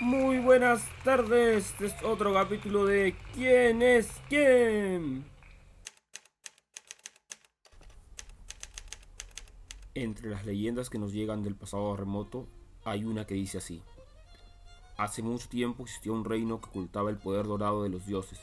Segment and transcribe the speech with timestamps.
[0.00, 5.24] Muy buenas tardes, este es otro capítulo de ¿Quién es quién?
[9.94, 12.46] Entre las leyendas que nos llegan del pasado remoto,
[12.84, 13.82] hay una que dice así.
[14.96, 18.38] Hace mucho tiempo existió un reino que ocultaba el poder dorado de los dioses.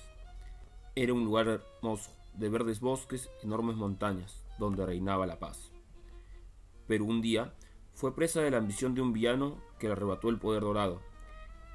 [0.93, 5.71] Era un lugar hermoso, de verdes bosques, enormes montañas, donde reinaba la paz.
[6.85, 7.53] Pero un día
[7.93, 11.14] fue presa de la ambición de un villano que le arrebató el poder dorado.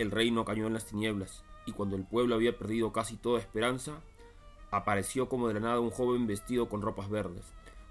[0.00, 4.00] El reino cayó en las tinieblas, y cuando el pueblo había perdido casi toda esperanza,
[4.70, 7.44] apareció como de la nada un joven vestido con ropas verdes.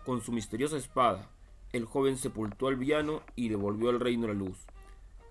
[0.08, 1.30] Con su misteriosa espada,
[1.72, 4.58] el joven sepultó al villano y devolvió al reino la luz.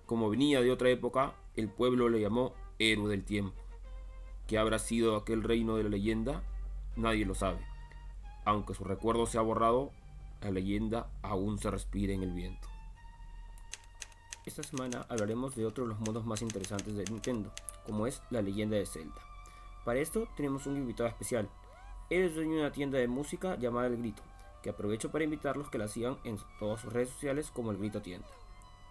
[0.05, 3.61] Como venía de otra época, el pueblo le llamó héroe del tiempo.
[4.47, 6.43] ¿Qué habrá sido aquel reino de la leyenda?
[6.95, 7.59] Nadie lo sabe.
[8.45, 9.91] Aunque su recuerdo se ha borrado,
[10.41, 12.69] la leyenda aún se respira en el viento.
[14.49, 17.51] Esta semana hablaremos de otro de los modos más interesantes de Nintendo,
[17.85, 19.21] como es la leyenda de Zelda.
[19.85, 21.47] Para esto tenemos un invitado especial.
[22.09, 24.23] Él es dueño de una tienda de música llamada El Grito,
[24.63, 28.01] que aprovecho para invitarlos que la sigan en todas sus redes sociales como El Grito
[28.01, 28.27] Tienda.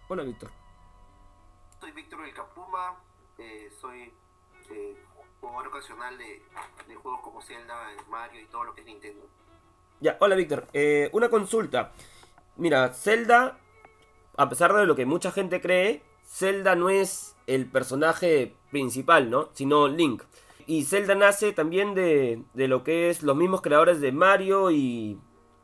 [0.06, 0.52] Hola Víctor.
[1.80, 2.96] Soy Víctor El Capuma,
[3.38, 4.12] eh, soy
[4.70, 5.04] eh,
[5.40, 6.40] jugador ocasional de,
[6.86, 7.74] de, juegos como Zelda,
[8.08, 9.26] Mario y todo lo que es Nintendo.
[9.98, 11.90] Ya, hola Víctor, eh, una consulta.
[12.58, 13.58] Mira, Zelda,
[14.38, 19.48] a pesar de lo que mucha gente cree, Zelda no es el personaje principal, ¿no?
[19.52, 20.22] Sino Link.
[20.64, 25.18] Y Zelda nace también de, de lo que es los mismos creadores de Mario y,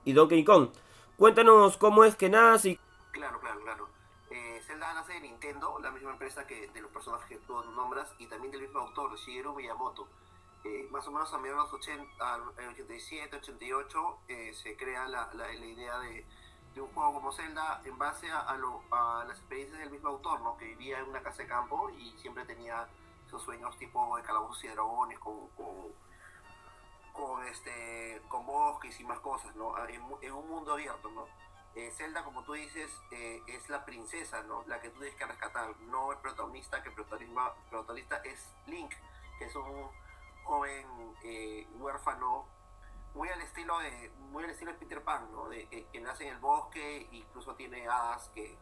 [0.05, 0.71] y Donkey Kong.
[1.17, 2.71] Cuéntanos cómo es que nace.
[2.71, 2.81] Y...
[3.13, 3.89] Claro, claro, claro.
[4.31, 8.13] Eh, Zelda nace de Nintendo, la misma empresa que de los personajes que tú nombras,
[8.19, 10.09] y también del mismo autor, Shigeru Miyamoto.
[10.65, 15.07] Eh, más o menos a mediados de los 80, en 87, 88, eh, se crea
[15.07, 16.27] la, la idea de,
[16.75, 18.57] de, un juego como Zelda en base a,
[19.27, 20.57] las experiencias del mismo autor, ¿no?
[20.57, 22.89] que vivía en una casa de campo y siempre tenía
[23.27, 25.49] esos sueños tipo de calabozos y dragones con,
[27.15, 31.27] con este con bosques y más cosas no en, en un mundo abierto no
[31.75, 35.25] eh, Zelda como tú dices eh, es la princesa no la que tú tienes que
[35.25, 38.93] rescatar no el protagonista que el protagonista, protagonista es Link
[39.39, 39.89] que es un
[40.43, 42.47] joven eh, huérfano
[43.15, 46.27] muy al estilo de muy al estilo de Peter Pan no de, que, que nace
[46.27, 48.57] en el bosque incluso tiene hadas que,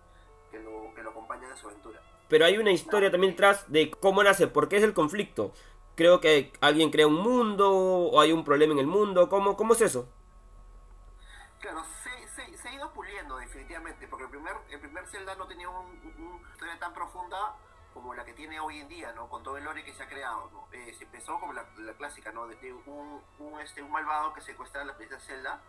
[0.51, 3.91] que lo, que lo acompañan en su aventura pero hay una historia también detrás de
[3.91, 5.53] cómo nace por qué es el conflicto
[5.95, 9.29] creo que alguien crea un mundo o hay un problema en el mundo.
[9.29, 10.09] ¿Cómo, cómo es eso?
[11.61, 15.47] Claro, se, se, se ha ido puliendo definitivamente, porque el primer, el primer Zelda no
[15.47, 17.57] tenía una un historia tan profunda
[17.93, 19.29] como la que tiene hoy en día, ¿no?
[19.29, 20.69] Con todo el lore que se ha creado, ¿no?
[20.73, 22.43] Eh, se empezó como la, la clásica, ¿no?
[22.43, 25.61] Un, un, este, un malvado que secuestra a la princesa Zelda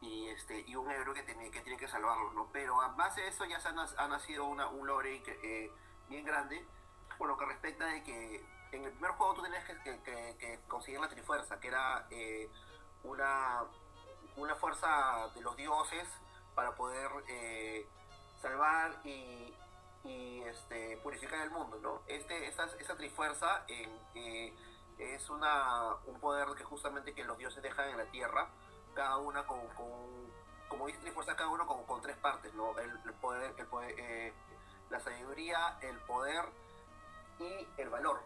[0.00, 2.48] y, este, y un héroe que tiene, que tiene que salvarlo, ¿no?
[2.52, 5.70] Pero a base de eso ya se ha, ha nacido una, un lore eh,
[6.08, 6.64] bien grande,
[7.18, 10.36] por lo que respecta de que en el primer juego tú tenías que, que, que,
[10.38, 12.50] que conseguir la Trifuerza, que era eh,
[13.02, 13.64] una,
[14.36, 16.08] una fuerza de los dioses
[16.54, 17.86] para poder eh,
[18.40, 19.54] salvar y,
[20.04, 22.02] y, este, purificar el mundo, ¿no?
[22.06, 24.54] Este, esa, esa Trifuerza eh,
[24.98, 28.48] es una, un poder que justamente que los dioses dejan en la tierra,
[28.94, 30.30] cada una con, con
[30.68, 32.78] como dice Trifuerza, cada uno con, con tres partes, ¿no?
[32.78, 34.32] El, el poder, el poder eh,
[34.88, 36.44] la sabiduría, el poder
[37.38, 38.20] y el valor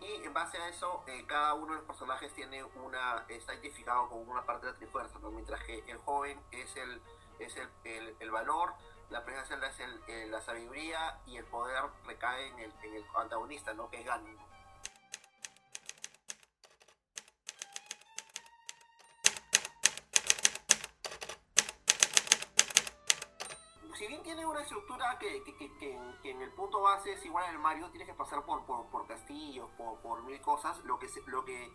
[0.00, 4.08] y en base a eso eh, cada uno de los personajes tiene una está identificado
[4.08, 5.30] con una parte de la trifuerza ¿no?
[5.30, 7.02] mientras que el joven es el
[7.38, 8.72] es el, el, el valor
[9.10, 13.04] la presencia es el, el, la sabiduría y el poder recae en el, en el
[13.16, 14.50] antagonista no que es Ganon
[24.00, 25.70] si bien tiene una estructura que, que, que,
[26.22, 29.06] que, en el punto base es igual al Mario, tienes que pasar por, por, por
[29.06, 30.78] castillos, por, por, mil cosas.
[30.84, 31.70] Lo que, lo que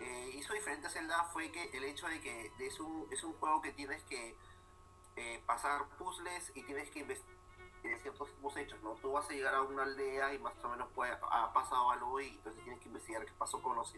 [0.00, 3.34] eh, hizo diferente a Zelda fue que el hecho de que es un, es un
[3.34, 4.34] juego que tienes que
[5.16, 7.36] eh, pasar puzzles y tienes que investigar
[8.02, 8.94] ciertos hechos, ¿no?
[8.94, 12.20] Tú vas a llegar a una aldea y más o menos puede, ha pasado algo
[12.20, 13.94] y entonces tienes que investigar qué pasó con los,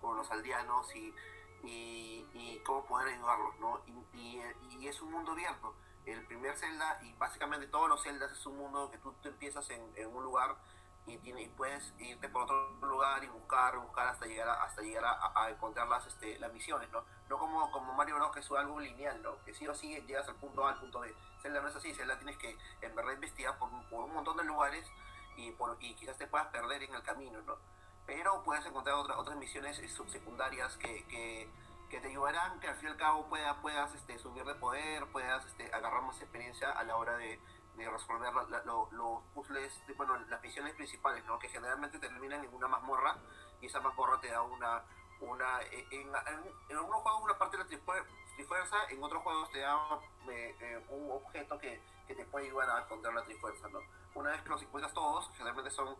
[0.00, 1.14] con los aldeanos y,
[1.62, 3.80] y, cómo poder ayudarlos, ¿no?
[4.14, 4.40] Y,
[4.78, 5.74] y, es un mundo abierto
[6.06, 9.68] el primer Zelda y básicamente todos los Zeldas es un mundo que tú, tú empiezas
[9.70, 10.56] en, en, un lugar
[11.08, 15.04] y, y, puedes irte por otro lugar y buscar, buscar hasta llegar a, hasta llegar
[15.04, 17.04] a, a encontrar las, este, las misiones, ¿no?
[17.28, 18.32] No como, como Mario Bros.
[18.32, 19.42] que es algo lineal, ¿no?
[19.44, 21.14] Que sí o sí llegas al punto A al punto B.
[21.42, 24.44] Zelda no es así, Zelda tienes que en verdad investigar por, por un montón de
[24.44, 24.86] lugares
[25.36, 27.56] y, por, y quizás te puedas perder en el camino, ¿no?
[28.06, 31.50] Pero puedes encontrar otra, otras misiones subsecundarias que, que
[31.88, 35.06] que te ayudarán, que al fin y al cabo pueda, puedas este, subir de poder,
[35.06, 37.40] puedas este, agarrar más experiencia a la hora de,
[37.78, 38.32] de resolver
[38.92, 41.38] los puzzles, bueno, las misiones principales, ¿no?
[41.38, 43.16] Que generalmente terminan en una mazmorra
[43.60, 44.82] y esa mazmorra te da una,
[45.20, 46.08] una en, en,
[46.68, 49.76] en algunos juegos una parte de la trifuerza, en otros juegos te da
[50.28, 53.80] eh, eh, un objeto que, que, te puede ayudar a encontrar la trifuerza, ¿no?
[54.14, 55.96] Una vez que los encuentras todos, generalmente son,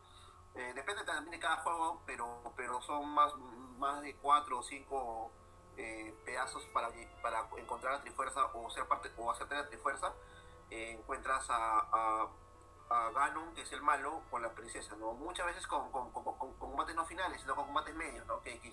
[0.54, 3.32] eh, depende también de cada juego, pero, pero son más,
[3.78, 5.30] más de cuatro o cinco
[6.24, 6.90] pedazos para,
[7.22, 10.12] para encontrar la trifuerza o ser parte o hacerte la trifuerza
[10.70, 12.28] encuentras a,
[12.90, 15.12] a, Ganon, que es el malo, con la princesa, ¿no?
[15.12, 18.40] Muchas veces con, con, con, combates no finales, sino con combates medios, ¿no?
[18.40, 18.72] Que, que,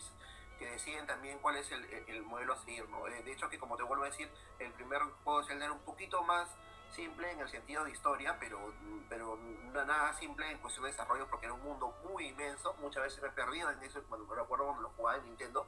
[0.65, 3.05] deciden también cuál es el, el, modelo a seguir, ¿no?
[3.07, 5.73] Eh, de hecho, que como te vuelvo a decir, el primer juego de Zelda era
[5.73, 6.49] un poquito más
[6.95, 8.73] simple en el sentido de historia, pero,
[9.09, 9.37] pero
[9.73, 12.73] nada simple en cuestión de desarrollo porque era un mundo muy inmenso.
[12.79, 15.67] Muchas veces me he perdido en eso cuando me recuerdo cuando lo jugaba en Nintendo.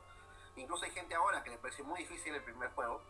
[0.56, 3.02] Incluso hay gente ahora que le parece muy difícil el primer juego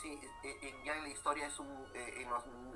[0.00, 2.30] sí, e, ya en la historia es un, eh, en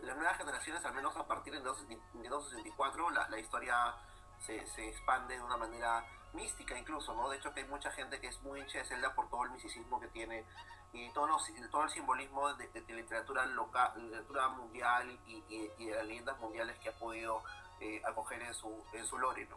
[0.06, 3.94] las nuevas generaciones, al menos a partir de 264, la, la historia
[4.38, 7.28] se, se, expande de una manera mística incluso, ¿no?
[7.28, 9.50] De hecho que hay mucha gente que es muy hincha de Zelda por todo el
[9.50, 10.44] misticismo que tiene
[10.92, 11.26] y todo,
[11.70, 16.90] todo el simbolismo de, literatura local, literatura mundial y, y, de las leyendas mundiales que
[16.90, 17.42] ha podido
[17.80, 19.56] eh, acoger en su, en su lore, ¿no?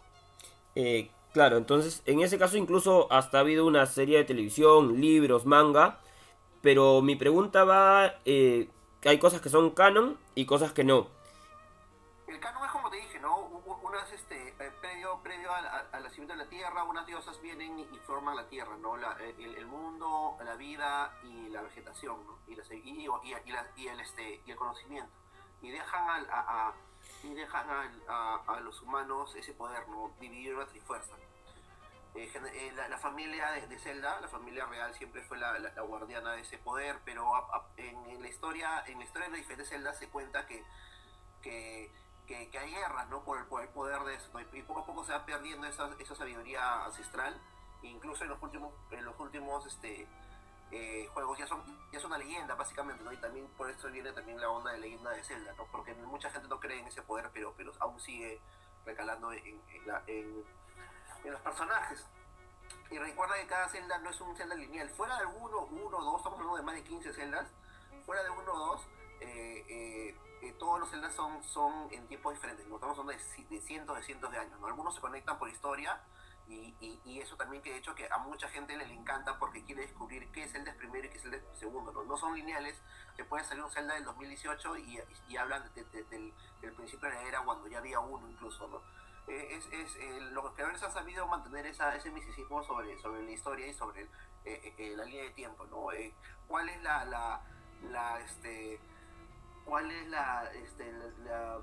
[0.76, 5.46] Eh, claro, entonces en ese caso incluso hasta ha habido una serie de televisión, libros,
[5.46, 6.00] manga,
[6.66, 8.68] pero mi pregunta va, eh,
[9.06, 11.06] hay cosas que son canon y cosas que no.
[12.28, 13.38] El canon es como te dije, ¿no?
[13.84, 18.36] Unas, este, eh, previo, previo al, nacimiento de la Tierra, unas diosas vienen y, forman
[18.36, 18.98] la Tierra, ¿no?
[18.98, 22.40] Eh, el, mundo, la vida y la vegetación, ¿no?
[22.48, 23.08] Y, y,
[23.76, 25.12] y, el, este, y el conocimiento.
[25.62, 26.74] Y dejan, a,
[27.22, 27.70] y dejan
[28.08, 30.10] a, a, los humanos ese poder, ¿no?
[30.20, 31.14] Dividir la trifuerza.
[32.16, 36.58] Eh, eh, la, familia de, Zelda, la familia real siempre fue la, guardiana de ese
[36.58, 37.30] poder, pero
[37.76, 40.64] en, la historia, en la historia de diferentes Zelda se cuenta que,
[41.42, 41.92] que,
[42.58, 43.22] hay guerras, ¿no?
[43.26, 47.38] Por el, poder de eso, y poco a poco se va perdiendo esa, sabiduría ancestral,
[47.82, 50.08] incluso en los últimos, en los últimos este,
[50.72, 53.12] eh, juegos ya son, ya son una leyenda básicamente, ¿no?
[53.12, 55.66] Y también por eso viene también la onda de leyenda de Zelda, ¿no?
[55.66, 58.40] Porque mucha gente no cree en ese poder, pero, pero aún sigue
[58.86, 59.62] recalando en
[60.08, 60.46] en
[61.24, 62.06] los personajes.
[62.92, 64.90] Y recuerda que cada celda no es un celda lineal.
[64.90, 67.48] Fuera de uno, uno, dos, estamos hablando de más de 15 celdas.
[68.06, 68.82] Fuera de uno o dos,
[69.22, 72.68] eh, eh, eh, todos los celdas son, son en tiempos diferentes.
[72.68, 72.76] ¿no?
[72.76, 74.60] Estamos hablando de, cientos de cientos de años.
[74.60, 74.68] ¿no?
[74.68, 76.00] Algunos se conectan por historia.
[76.48, 79.82] Y, y, eso también que de hecho que a mucha gente le encanta porque quiere
[79.82, 81.92] descubrir qué es el es primero y qué es el de segundo.
[81.92, 82.80] No, no son lineales,
[83.18, 86.34] te puede salir un celda del 2018 y, y hablan del, del,
[86.76, 88.80] principio de la era cuando ya había uno incluso, ¿no?
[89.28, 93.32] Eh, es, es eh, los creadores han sabido mantener esa, ese misticismo sobre, sobre la
[93.32, 94.08] historia y sobre
[94.44, 95.88] eh, la línea de tiempo, ¿no?
[96.48, 97.42] ¿Cuál es la, la,
[97.90, 98.80] la, este,
[99.66, 100.92] cuál es la, este,
[101.24, 101.60] la,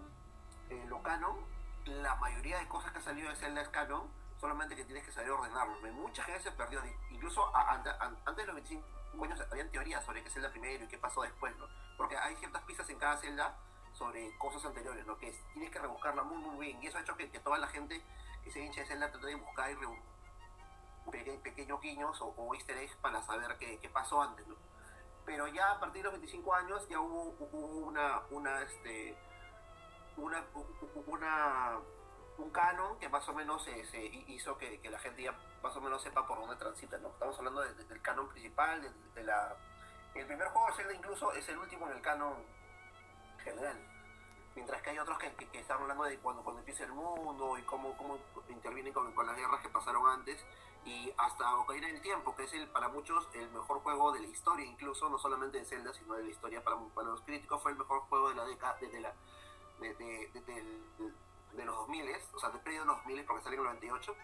[0.88, 1.37] lo canon?
[1.85, 4.11] La mayoría de cosas que ha salido de Zelda es canon,
[4.41, 5.75] solamente que tienes que saber ordenarlo.
[5.93, 6.81] Mucha gente se perdió,
[7.11, 11.23] incluso antes de los 25 años habían teorías sobre qué Zelda primero y qué pasó
[11.23, 11.67] después, ¿no?
[11.97, 13.56] Porque hay ciertas pistas en cada Zelda
[13.93, 17.03] sobre cosas anteriores, lo que es, tienes que rebuscarla muy muy bien y eso ha
[17.03, 18.03] hecho que, toda la gente
[18.43, 19.77] que se hincha de Zelda trate de buscar y
[21.39, 24.56] pequeños guiños o, easter eggs para saber qué, pasó antes, ¿no?
[25.25, 27.31] Pero ya a partir de los 25 años ya hubo,
[27.87, 29.16] una, una, este,
[30.16, 30.45] una,
[31.07, 31.78] una,
[32.38, 35.81] un canon que más o menos se, hizo que, que, la gente ya más o
[35.81, 37.09] menos sepa por dónde transita, ¿no?
[37.09, 38.90] Estamos hablando del canon principal, de.
[40.14, 42.35] El primer juego de Zelda incluso es el último en el canon
[43.43, 43.91] general.
[44.54, 47.62] Mientras que hay otros que, que, están hablando de cuando, cuando empieza el mundo y
[47.62, 48.18] cómo, cómo
[48.49, 50.44] intervienen con, con las guerras que pasaron antes
[50.85, 54.26] y hasta Ocarina del Tiempo, que es el para muchos el mejor juego de la
[54.26, 57.73] historia, incluso no solamente de Zelda, sino de la historia para, para los críticos, fue
[57.73, 59.14] el mejor juego de la década, desde la,
[59.80, 61.12] de, de, de,
[61.54, 64.16] de, los 2000, o sea, de periodo de los 2000 porque salió en el 98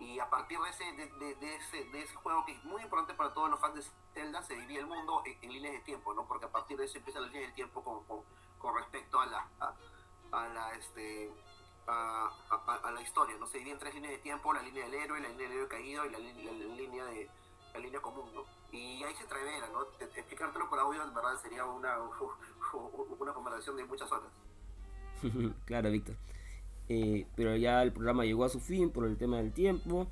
[0.00, 3.14] y a partir de ese, de, de, ese, de ese juego que es muy importante
[3.14, 6.12] para todos los fans de Zelda, se divide el mundo en, en líneas de tiempo,
[6.14, 6.26] ¿no?
[6.26, 8.24] Porque a partir de eso empieza la línea de tiempo con, con,
[8.62, 9.46] con respecto a la,
[10.30, 11.30] a, la, este,
[11.88, 12.30] a,
[12.84, 13.46] a, la historia, ¿no?
[13.48, 16.06] Se divide tres líneas de tiempo, la línea del héroe, la línea del héroe caído
[16.06, 17.28] y la, línea de
[17.74, 18.44] la línea común, ¿no?
[18.70, 19.82] Y ahí se entrevera, ¿no?
[20.00, 21.98] Explicártelo por audio, en verdad, sería una,
[23.18, 24.30] una conversación de muchas horas.
[25.66, 26.16] claro, Víctor.
[26.88, 30.06] Eh, pero ya el programa llegó a su fin por el tema del tiempo.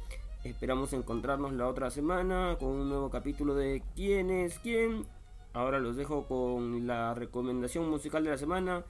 [0.45, 5.07] Esperamos encontrarnos la otra semana con un nuevo capítulo de ¿Quién es quién?
[5.53, 8.85] Ahora los dejo con la recomendación musical de la semana.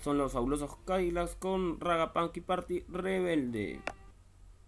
[0.00, 3.80] Son los fabulosos Kailas con Raga Punky Party Rebelde.